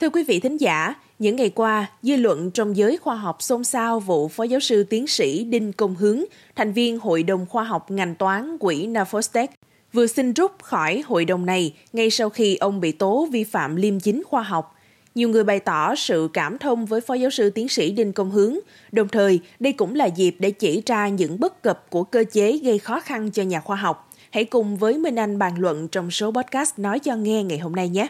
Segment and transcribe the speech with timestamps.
[0.00, 3.64] Thưa quý vị thính giả, những ngày qua, dư luận trong giới khoa học xôn
[3.64, 6.24] xao vụ Phó Giáo sư Tiến sĩ Đinh Công Hướng,
[6.56, 9.46] thành viên Hội đồng Khoa học ngành toán quỹ Nafostec,
[9.92, 13.76] vừa xin rút khỏi hội đồng này ngay sau khi ông bị tố vi phạm
[13.76, 14.74] liêm chính khoa học.
[15.14, 18.30] Nhiều người bày tỏ sự cảm thông với Phó Giáo sư Tiến sĩ Đinh Công
[18.30, 18.58] Hướng,
[18.92, 22.58] đồng thời đây cũng là dịp để chỉ ra những bất cập của cơ chế
[22.58, 24.10] gây khó khăn cho nhà khoa học.
[24.30, 27.72] Hãy cùng với Minh Anh bàn luận trong số podcast Nói cho nghe ngày hôm
[27.72, 28.08] nay nhé.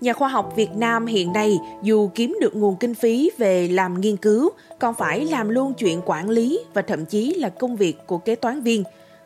[0.00, 4.00] Nhà khoa học Việt Nam hiện nay dù kiếm được nguồn kinh phí về làm
[4.00, 7.96] nghiên cứu, còn phải làm luôn chuyện quản lý và thậm chí là công việc
[8.06, 8.84] của kế toán viên.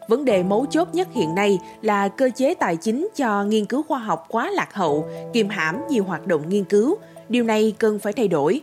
[0.08, 3.82] Vấn đề mấu chốt nhất hiện nay là cơ chế tài chính cho nghiên cứu
[3.82, 6.96] khoa học quá lạc hậu, kiềm hãm nhiều hoạt động nghiên cứu.
[7.28, 8.60] Điều này cần phải thay đổi.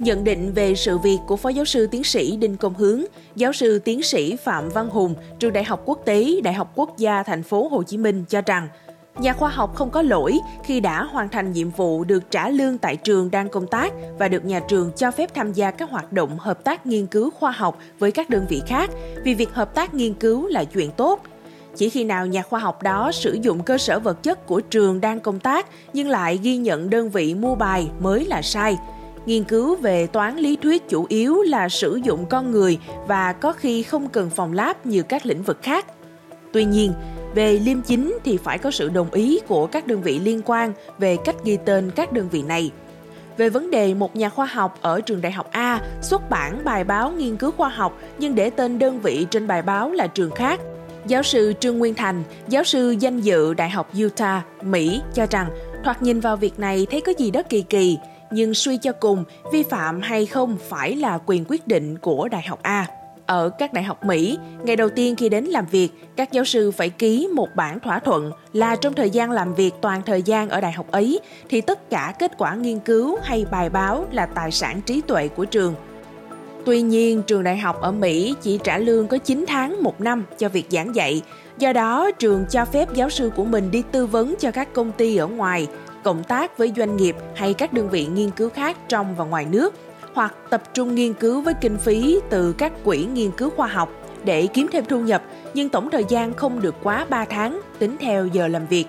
[0.00, 3.04] Nhận định về sự việc của Phó Giáo sư Tiến sĩ Đinh Công Hướng,
[3.36, 6.98] Giáo sư Tiến sĩ Phạm Văn Hùng, Trường Đại học Quốc tế, Đại học Quốc
[6.98, 8.68] gia Thành phố Hồ Chí Minh cho rằng
[9.18, 12.78] Nhà khoa học không có lỗi khi đã hoàn thành nhiệm vụ được trả lương
[12.78, 16.12] tại trường đang công tác và được nhà trường cho phép tham gia các hoạt
[16.12, 18.90] động hợp tác nghiên cứu khoa học với các đơn vị khác,
[19.24, 21.22] vì việc hợp tác nghiên cứu là chuyện tốt.
[21.76, 25.00] Chỉ khi nào nhà khoa học đó sử dụng cơ sở vật chất của trường
[25.00, 28.76] đang công tác nhưng lại ghi nhận đơn vị mua bài mới là sai.
[29.30, 33.52] Nghiên cứu về toán lý thuyết chủ yếu là sử dụng con người và có
[33.52, 35.86] khi không cần phòng lab như các lĩnh vực khác.
[36.52, 36.92] Tuy nhiên,
[37.34, 40.72] về liêm chính thì phải có sự đồng ý của các đơn vị liên quan
[40.98, 42.70] về cách ghi tên các đơn vị này.
[43.36, 46.84] Về vấn đề một nhà khoa học ở trường đại học A xuất bản bài
[46.84, 50.30] báo nghiên cứu khoa học nhưng để tên đơn vị trên bài báo là trường
[50.30, 50.60] khác,
[51.06, 55.50] giáo sư Trương Nguyên Thành, giáo sư danh dự Đại học Utah, Mỹ cho rằng
[55.84, 57.98] thoạt nhìn vào việc này thấy có gì đó kỳ kỳ,
[58.30, 62.42] nhưng suy cho cùng, vi phạm hay không phải là quyền quyết định của Đại
[62.42, 62.86] học A.
[63.26, 66.70] Ở các đại học Mỹ, ngày đầu tiên khi đến làm việc, các giáo sư
[66.70, 70.48] phải ký một bản thỏa thuận là trong thời gian làm việc toàn thời gian
[70.48, 74.26] ở đại học ấy thì tất cả kết quả nghiên cứu hay bài báo là
[74.26, 75.74] tài sản trí tuệ của trường.
[76.64, 80.24] Tuy nhiên, trường đại học ở Mỹ chỉ trả lương có 9 tháng một năm
[80.38, 81.22] cho việc giảng dạy.
[81.58, 84.92] Do đó, trường cho phép giáo sư của mình đi tư vấn cho các công
[84.92, 85.68] ty ở ngoài,
[86.02, 89.46] cộng tác với doanh nghiệp hay các đơn vị nghiên cứu khác trong và ngoài
[89.50, 89.74] nước–
[90.14, 93.92] hoặc tập trung nghiên cứu với kinh phí từ các quỹ nghiên cứu khoa học
[94.24, 95.22] để kiếm thêm thu nhập,
[95.54, 98.86] nhưng tổng thời gian không được quá 3 tháng tính theo giờ làm việc.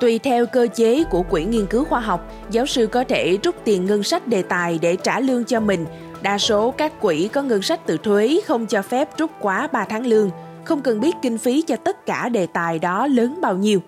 [0.00, 3.54] Tùy theo cơ chế của quỹ nghiên cứu khoa học, giáo sư có thể rút
[3.64, 5.86] tiền ngân sách đề tài để trả lương cho mình.
[6.22, 9.84] Đa số các quỹ có ngân sách từ thuế không cho phép rút quá 3
[9.84, 10.30] tháng lương,
[10.64, 13.80] không cần biết kinh phí cho tất cả đề tài đó lớn bao nhiêu.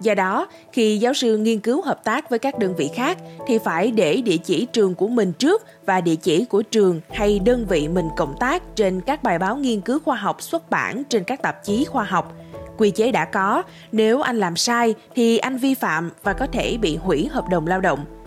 [0.00, 3.58] Do đó, khi giáo sư nghiên cứu hợp tác với các đơn vị khác thì
[3.58, 7.66] phải để địa chỉ trường của mình trước và địa chỉ của trường hay đơn
[7.68, 11.24] vị mình cộng tác trên các bài báo nghiên cứu khoa học xuất bản trên
[11.24, 12.32] các tạp chí khoa học.
[12.78, 13.62] Quy chế đã có,
[13.92, 17.66] nếu anh làm sai thì anh vi phạm và có thể bị hủy hợp đồng
[17.66, 18.19] lao động.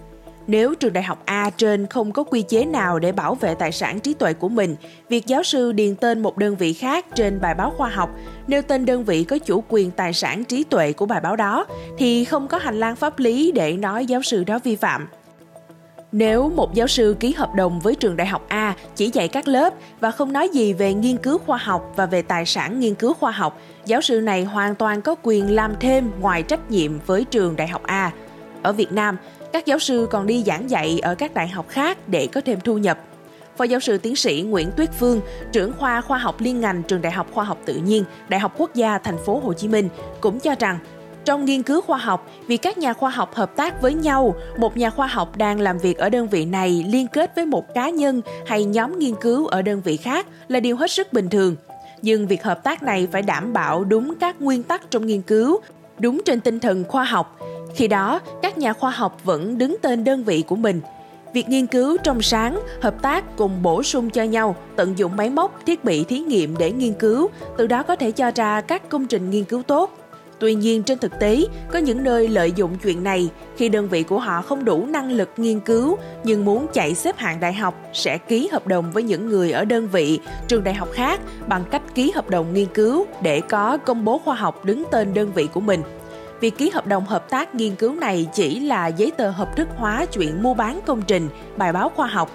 [0.47, 3.71] Nếu trường đại học A trên không có quy chế nào để bảo vệ tài
[3.71, 4.75] sản trí tuệ của mình,
[5.09, 8.09] việc giáo sư điền tên một đơn vị khác trên bài báo khoa học,
[8.47, 11.65] nêu tên đơn vị có chủ quyền tài sản trí tuệ của bài báo đó,
[11.97, 15.07] thì không có hành lang pháp lý để nói giáo sư đó vi phạm.
[16.11, 19.47] Nếu một giáo sư ký hợp đồng với trường đại học A chỉ dạy các
[19.47, 22.95] lớp và không nói gì về nghiên cứu khoa học và về tài sản nghiên
[22.95, 26.91] cứu khoa học, giáo sư này hoàn toàn có quyền làm thêm ngoài trách nhiệm
[27.05, 28.11] với trường đại học A.
[28.61, 29.17] Ở Việt Nam,
[29.53, 32.59] các giáo sư còn đi giảng dạy ở các đại học khác để có thêm
[32.59, 32.99] thu nhập.
[33.57, 35.21] Phó giáo sư tiến sĩ Nguyễn Tuyết Phương,
[35.51, 38.53] trưởng khoa khoa học liên ngành trường Đại học Khoa học Tự nhiên, Đại học
[38.57, 39.89] Quốc gia Thành phố Hồ Chí Minh
[40.21, 40.79] cũng cho rằng
[41.25, 44.77] trong nghiên cứu khoa học, vì các nhà khoa học hợp tác với nhau, một
[44.77, 47.89] nhà khoa học đang làm việc ở đơn vị này liên kết với một cá
[47.89, 51.55] nhân hay nhóm nghiên cứu ở đơn vị khác là điều hết sức bình thường.
[52.01, 55.61] Nhưng việc hợp tác này phải đảm bảo đúng các nguyên tắc trong nghiên cứu,
[55.99, 57.39] đúng trên tinh thần khoa học,
[57.75, 60.81] khi đó, các nhà khoa học vẫn đứng tên đơn vị của mình.
[61.33, 65.29] Việc nghiên cứu trong sáng, hợp tác cùng bổ sung cho nhau, tận dụng máy
[65.29, 68.89] móc, thiết bị thí nghiệm để nghiên cứu, từ đó có thể cho ra các
[68.89, 69.97] công trình nghiên cứu tốt.
[70.39, 74.03] Tuy nhiên trên thực tế, có những nơi lợi dụng chuyện này khi đơn vị
[74.03, 77.75] của họ không đủ năng lực nghiên cứu nhưng muốn chạy xếp hạng đại học
[77.93, 81.63] sẽ ký hợp đồng với những người ở đơn vị, trường đại học khác bằng
[81.71, 85.31] cách ký hợp đồng nghiên cứu để có công bố khoa học đứng tên đơn
[85.35, 85.81] vị của mình
[86.43, 89.67] việc ký hợp đồng hợp tác nghiên cứu này chỉ là giấy tờ hợp thức
[89.77, 92.31] hóa chuyện mua bán công trình, bài báo khoa học.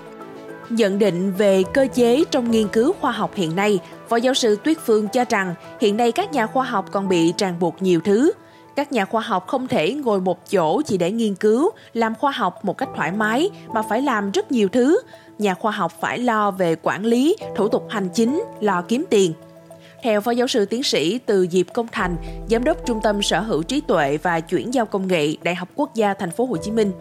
[0.71, 3.79] Nhận định về cơ chế trong nghiên cứu khoa học hiện nay,
[4.09, 7.33] Phó giáo sư Tuyết Phương cho rằng hiện nay các nhà khoa học còn bị
[7.39, 8.33] ràng buộc nhiều thứ.
[8.77, 12.31] Các nhà khoa học không thể ngồi một chỗ chỉ để nghiên cứu, làm khoa
[12.31, 15.01] học một cách thoải mái mà phải làm rất nhiều thứ.
[15.39, 19.33] Nhà khoa học phải lo về quản lý, thủ tục hành chính, lo kiếm tiền.
[20.03, 22.17] Theo Phó Giáo sư Tiến sĩ Từ Diệp Công Thành,
[22.51, 25.69] Giám đốc Trung tâm Sở hữu trí tuệ và chuyển giao công nghệ Đại học
[25.75, 26.93] Quốc gia Thành phố Hồ Chí Minh,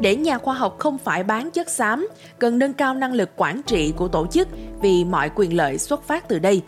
[0.00, 2.08] để nhà khoa học không phải bán chất xám,
[2.38, 4.48] cần nâng cao năng lực quản trị của tổ chức
[4.80, 6.62] vì mọi quyền lợi xuất phát từ đây.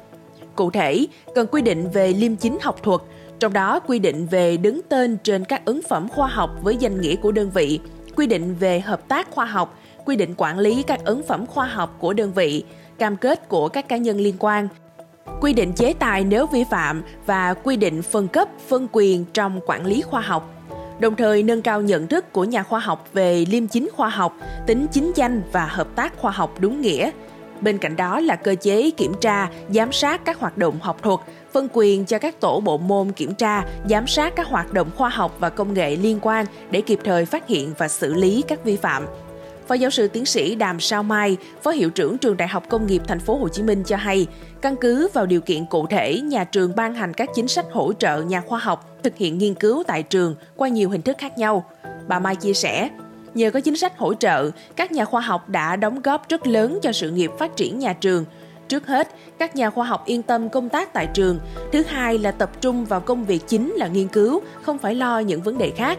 [0.57, 3.01] Cụ thể, cần quy định về liêm chính học thuật,
[3.41, 7.01] trong đó quy định về đứng tên trên các ứng phẩm khoa học với danh
[7.01, 7.81] nghĩa của đơn vị,
[8.17, 11.67] quy định về hợp tác khoa học, quy định quản lý các ứng phẩm khoa
[11.67, 12.65] học của đơn vị,
[12.99, 14.69] cam kết của các cá nhân liên quan,
[15.41, 19.61] quy định chế tài nếu vi phạm và quy định phân cấp, phân quyền trong
[19.67, 20.51] quản lý khoa học
[20.99, 24.37] đồng thời nâng cao nhận thức của nhà khoa học về liêm chính khoa học,
[24.67, 27.11] tính chính danh và hợp tác khoa học đúng nghĩa.
[27.61, 31.21] Bên cạnh đó là cơ chế kiểm tra, giám sát các hoạt động học thuật,
[31.53, 35.09] phân quyền cho các tổ bộ môn kiểm tra, giám sát các hoạt động khoa
[35.09, 38.65] học và công nghệ liên quan để kịp thời phát hiện và xử lý các
[38.65, 39.07] vi phạm.
[39.69, 42.87] Phó giáo sư tiến sĩ Đàm Sao Mai, Phó hiệu trưởng Trường Đại học Công
[42.87, 44.27] nghiệp Thành phố Hồ Chí Minh cho hay,
[44.61, 47.93] căn cứ vào điều kiện cụ thể, nhà trường ban hành các chính sách hỗ
[47.93, 51.39] trợ nhà khoa học thực hiện nghiên cứu tại trường qua nhiều hình thức khác
[51.39, 51.65] nhau.
[52.09, 52.91] Bà Mai chia sẻ,
[53.35, 56.79] nhờ có chính sách hỗ trợ, các nhà khoa học đã đóng góp rất lớn
[56.83, 58.25] cho sự nghiệp phát triển nhà trường.
[58.69, 59.09] Trước hết,
[59.39, 61.39] các nhà khoa học yên tâm công tác tại trường.
[61.73, 65.19] Thứ hai là tập trung vào công việc chính là nghiên cứu, không phải lo
[65.19, 65.99] những vấn đề khác.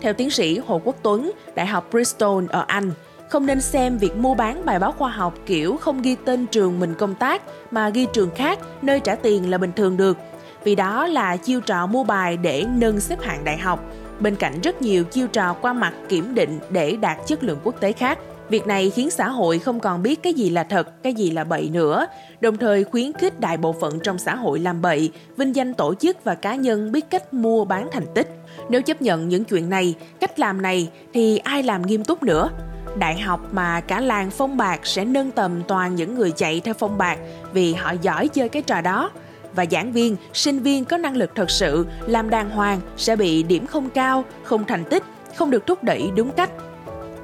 [0.00, 2.92] Theo tiến sĩ Hồ Quốc Tuấn, Đại học Bristol ở Anh,
[3.28, 6.80] không nên xem việc mua bán bài báo khoa học kiểu không ghi tên trường
[6.80, 10.16] mình công tác mà ghi trường khác nơi trả tiền là bình thường được.
[10.64, 13.84] Vì đó là chiêu trò mua bài để nâng xếp hạng đại học.
[14.20, 17.80] Bên cạnh rất nhiều chiêu trò qua mặt kiểm định để đạt chất lượng quốc
[17.80, 18.18] tế khác.
[18.50, 21.44] Việc này khiến xã hội không còn biết cái gì là thật, cái gì là
[21.44, 22.06] bậy nữa,
[22.40, 25.94] đồng thời khuyến khích đại bộ phận trong xã hội làm bậy, vinh danh tổ
[25.94, 28.28] chức và cá nhân biết cách mua bán thành tích.
[28.68, 32.50] Nếu chấp nhận những chuyện này, cách làm này thì ai làm nghiêm túc nữa?
[32.98, 36.74] Đại học mà cả làng phong bạc sẽ nâng tầm toàn những người chạy theo
[36.74, 37.18] phong bạc
[37.52, 39.10] vì họ giỏi chơi cái trò đó
[39.54, 43.42] và giảng viên, sinh viên có năng lực thật sự làm đàng hoàng sẽ bị
[43.42, 45.02] điểm không cao, không thành tích,
[45.36, 46.50] không được thúc đẩy đúng cách.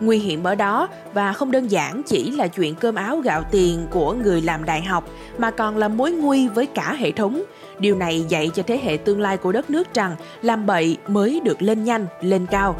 [0.00, 3.86] Nguy hiểm ở đó và không đơn giản chỉ là chuyện cơm áo gạo tiền
[3.90, 7.42] của người làm đại học mà còn là mối nguy với cả hệ thống.
[7.78, 11.40] Điều này dạy cho thế hệ tương lai của đất nước rằng làm bậy mới
[11.44, 12.76] được lên nhanh, lên cao.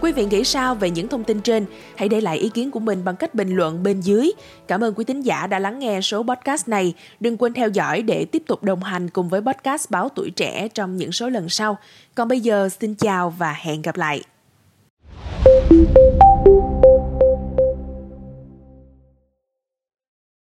[0.00, 1.66] Quý vị nghĩ sao về những thông tin trên?
[1.96, 4.32] Hãy để lại ý kiến của mình bằng cách bình luận bên dưới.
[4.66, 6.94] Cảm ơn quý thính giả đã lắng nghe số podcast này.
[7.20, 10.68] Đừng quên theo dõi để tiếp tục đồng hành cùng với podcast Báo Tuổi Trẻ
[10.68, 11.78] trong những số lần sau.
[12.14, 14.22] Còn bây giờ, xin chào và hẹn gặp lại.